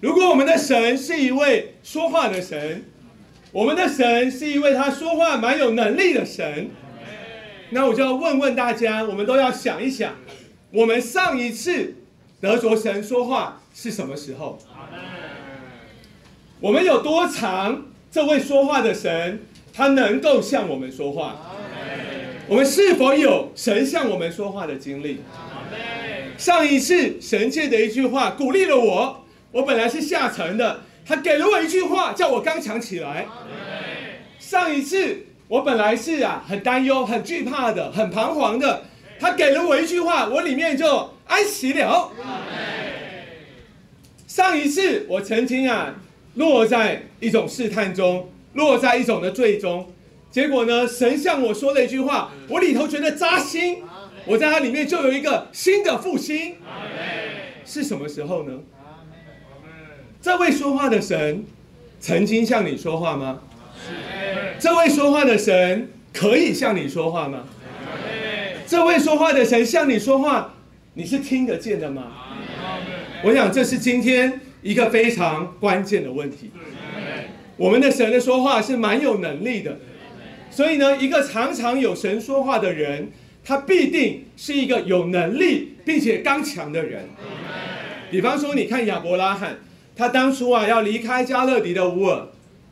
[0.00, 2.84] 如果我们的神是一位说话的神，
[3.50, 6.70] 我们的神是一位他说话蛮有能力的神，
[7.70, 10.14] 那我就要问问大家，我们都要想一想，
[10.70, 11.96] 我们上一次
[12.40, 14.56] 得着神说话是什么时候？
[16.60, 19.40] 我们有多长这位说话的神，
[19.72, 21.36] 他能够向我们说话？
[22.46, 25.18] 我们是否有神向我们说话的经历？
[26.36, 33.26] 上一次神借的一句话鼓励了我，我本来是下沉的，他给了我一句话，叫我刚强起来。
[34.38, 38.84] 上一次我本来是啊很担忧、很惧怕的、很彷徨的，
[39.18, 42.12] 他给了我一句话，我里面就安息了。
[44.26, 45.94] 上一次我曾经啊
[46.34, 49.92] 落在一种试探中，落在一种的罪中，
[50.30, 53.82] 结果呢，神向我说了一句话，我里头觉得扎心，
[54.26, 56.56] 我在它里面就有一个新的复兴。
[57.64, 58.52] 是什么时候呢？
[60.20, 61.44] 这位说话的神
[62.00, 63.40] 曾经向你说话吗？
[64.58, 67.44] 这位说话的神可以向你说话吗？
[68.66, 70.54] 这位说话的神向你说话，
[70.94, 72.12] 你是听得见的吗？
[73.22, 76.50] 我想这是今天一个非常关键的问题。
[77.56, 79.78] 我们的神的说话是蛮有能力的，
[80.50, 83.10] 所以呢，一个常常有神说话的人，
[83.44, 87.08] 他必定是一个有能力并且刚强的人。
[88.10, 89.58] 比方说，你看亚伯拉罕，
[89.98, 92.28] 他当初啊要离开加勒底的乌尔，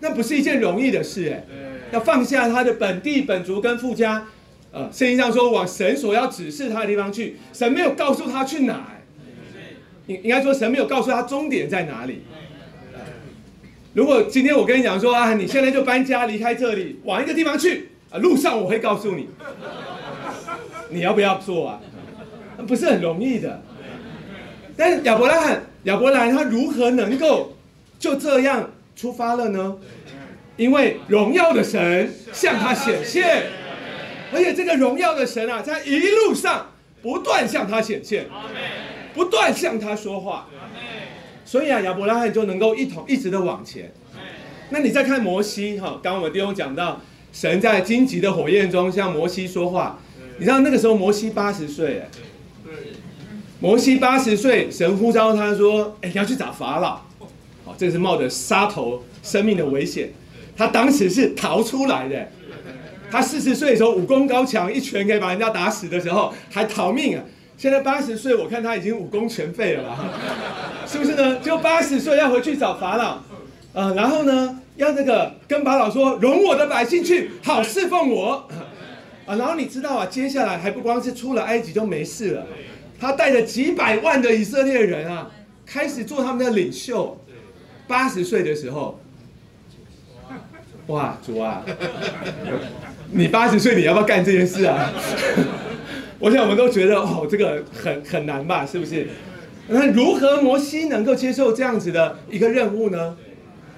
[0.00, 1.44] 那不是一件容易的事哎，
[1.92, 4.26] 要放下他的本地本族跟富家，
[4.72, 8.96] 呃，圣经上说往神所要指示他的地方去，神没有告诉他去哪。
[10.06, 12.22] 应应该说，神没有告诉他终点在哪里。
[13.92, 19.28] 如果今天我跟你讲说啊，你现在就搬家离开这里，往一个地方去啊，路上我会告诉你，
[20.88, 21.80] 你要不要做啊？
[22.66, 23.62] 不是很容易的。
[24.76, 27.56] 但是亚伯拉罕，亚伯兰他如何能够
[27.98, 29.76] 就这样出发了呢？
[30.56, 33.44] 因为荣耀的神向他显现，
[34.32, 36.72] 而且这个荣耀的神啊，在一路上
[37.02, 38.26] 不断向他显现。
[39.12, 40.46] 不断向他说话，
[41.44, 43.92] 所以啊，亚伯拉罕就能够一同一直的往前。
[44.68, 47.00] 那你再看摩西哈，刚刚我们弟兄讲到，
[47.32, 49.98] 神在荆棘的火焰中向摩西说话，
[50.38, 52.08] 你知道那个时候摩西八十岁哎，
[53.60, 57.02] 摩西八十岁，神呼召他说，哎，你要去找法老，
[57.64, 60.10] 好，这是冒着杀头生命的危险，
[60.56, 62.28] 他当时是逃出来的，
[63.10, 67.24] 他四十岁的时候武功高强，一拳可以把人家打死的时候还逃命啊。
[67.58, 69.98] 现在八十岁，我看他已经武功全废了吧？
[70.86, 71.36] 是不是呢？
[71.40, 73.18] 就八十岁要回去找法老，
[73.74, 78.48] 呃，然后呢，要那个跟法老说，容我的百姓去，好侍奉我，
[79.28, 82.46] 啊，然后你知道啊，接下来还不光是出了埃及就没事了，
[83.00, 85.30] 他带着几百万的以色列人啊，
[85.64, 87.16] 开始做他们的领袖。
[87.88, 89.00] 八十岁的时候，
[90.86, 91.64] 哇，主啊，
[93.10, 94.92] 你八十岁你要不要干这件事啊？
[96.20, 99.08] 我想我们都觉得哦，这个很很难吧，是不是？
[99.66, 103.16] 那如何摩西能够接受这样子的一个任务呢？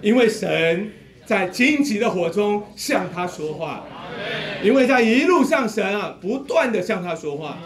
[0.00, 0.90] 因为神
[1.26, 3.84] 在荆棘的火中向他说话，
[4.62, 7.58] 因为在一路上神啊不断的向他说话，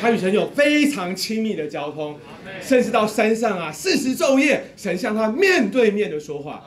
[0.00, 2.18] 他与神有非常亲密的交通，
[2.60, 6.64] 甚至到山上啊四十昼夜，神向他面对面的说话，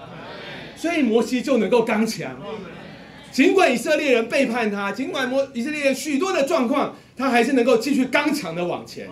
[0.76, 2.40] 所以摩西就能够刚强。
[3.32, 6.96] 尽管以色列人背叛他，尽管摩以色列人许多的状况。
[7.16, 9.08] 他还是能够继续刚强的往前。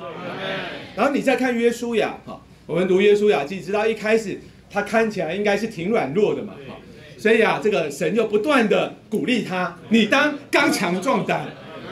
[0.96, 6.78] 然后你再看约书亚，哈，我们读约书亚记，知道一开始他看起来应该是挺软弱的嘛，哈，
[7.16, 11.46] 所以啊，这个神就不断的鼓励他，你当刚强壮胆，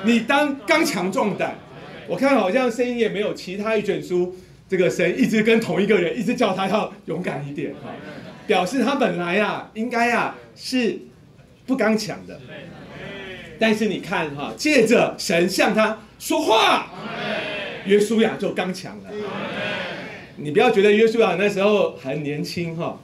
[0.04, 1.56] 你当刚强壮胆。
[2.10, 4.36] 我看好像声音也没有其他一卷书，
[4.68, 7.94] 这个神一直跟同一个人，一直叫他要勇敢一点，哈，
[8.48, 10.98] 表示他本来啊，应该啊是
[11.68, 12.40] 不刚强的。
[13.60, 16.92] 但是你看哈，借着神向他说话，
[17.86, 19.10] 约书亚就刚强了。
[20.38, 23.00] 你不要觉得约书亚那时候很年轻哈，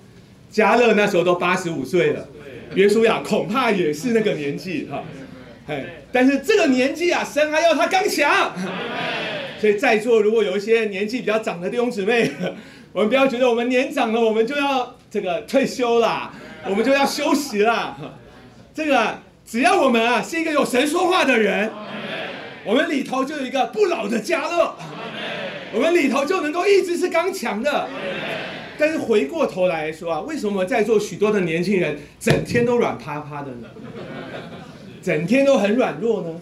[0.50, 2.28] 加勒那时候都八十五岁了，
[2.74, 5.04] 约书亚恐怕也是那个年纪哈。
[5.68, 8.52] 哎，但是这个年纪啊，神还要他刚强。
[9.60, 12.32] 所以在座如果有一些年纪比较长的弟兄姊妹，
[12.94, 16.32] 我们不要觉得我们年长了，我们就要这个退休啦，
[16.66, 17.98] 我们就要休息啦。
[18.74, 19.20] 这个。
[19.48, 21.70] 只要我们啊是一个有神说话的人，
[22.66, 24.76] 我们里头就有一个不老的家乐，
[25.72, 27.88] 我们里头就能够一直是刚强的。
[28.76, 33.70] 但是回过头来说啊，为什么在座许多的年轻人整天都软趴趴的呢？
[35.06, 36.42] 整天都很软弱呢？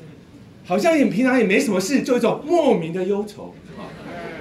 [0.63, 3.53] 好像也平常也没什么事，就一种莫名的忧愁。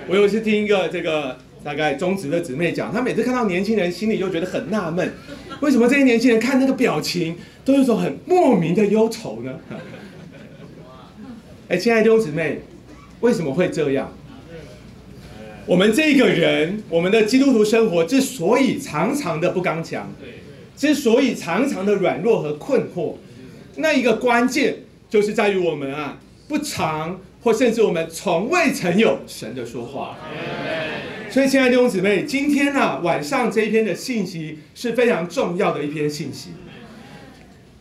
[0.07, 5.13] 我有一次听一个这个大概中职的姊妹讲，她每次看到年轻人，心里就觉得很纳闷，
[5.61, 9.59] 为什么这些年轻人看那个表情，都有种很莫名的忧愁呢？
[11.67, 12.61] 哎，亲爱的弟兄姊妹，
[13.19, 14.13] 为什么会这样？
[15.67, 20.13] 我们这个人，我们的基督徒生活之所以常常的不刚强，
[20.77, 23.15] 之所以常常的软弱和困惑，
[23.77, 24.77] 那一个关键
[25.09, 30.17] 就是在于我们啊，不常或甚至我们从未曾有神的说话。
[31.31, 36.51] 所以，亲爱的弟兄姊妹，今天呢晚上这一篇的信息是非常重要的一篇信息。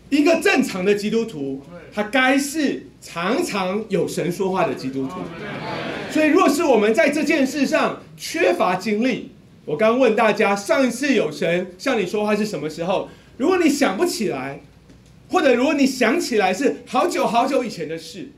[0.09, 1.61] 一个正常的基督徒，
[1.93, 5.15] 他该是常常有神说话的基督徒。
[6.09, 9.31] 所以，若是我们在这件事上缺乏经历，
[9.65, 13.09] 我刚问大家，上一次有神向你说话是什么时候？
[13.37, 14.61] 如果你想不起来，
[15.31, 18.29] 或者如果你想起来是好久好久以前的事，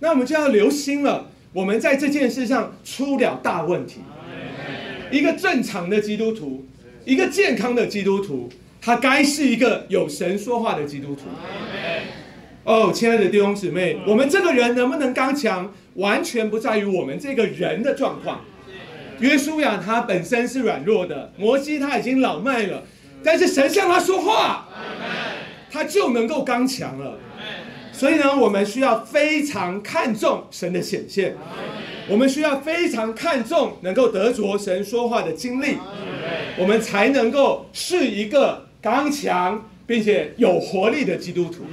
[0.00, 1.30] 那我们就要留心了。
[1.52, 4.00] 我们在这件事上出了大问题。
[5.10, 6.64] 一个正常的基督徒，
[7.04, 8.48] 一个健康的基督徒，
[8.80, 11.22] 他该是一个有神说话的基督徒。
[12.62, 18.42] 哦，亲爱的弟兄姊妹，我们这个人能不能刚强，完全不在于我们这个人的状况。
[19.18, 22.84] 约书亚他本身是软弱的，摩西他已经老迈了，
[23.24, 24.68] 但是神向他说话，
[25.90, 27.18] 就能够刚强了。
[27.92, 31.36] 所以呢，我们需要非常看重神的显现。
[32.08, 35.76] 我们需要非常看重能够得着神说话的经历，
[36.58, 41.64] 我们才能够是一个刚强并且有活力的基督徒。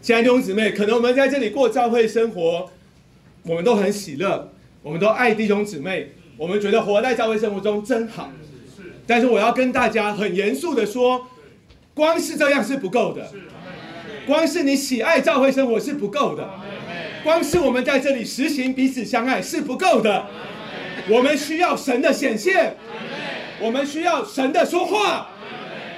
[0.00, 2.70] 亲爱的弟兄姊妹，可能我们在这里过教会生活，
[3.42, 4.52] 我们都很喜乐，
[4.82, 8.30] 我们都爱弟兄姊妹，我们觉得活在教会生活中真好。
[9.06, 11.26] 但是我要跟大家很严肃的说，
[11.94, 13.30] 光是这样是不够的，
[14.26, 16.50] 光是你喜爱教会生活是不够的。
[17.22, 20.26] 光是我们在这里实行彼此相爱是不够的，
[21.08, 22.76] 我们需要神的显现，
[23.60, 25.28] 我们需要神的说话，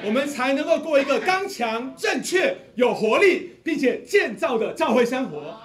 [0.05, 5.59] 我们才能够过一个刚强、正确、有活力，并且建造的教会生活。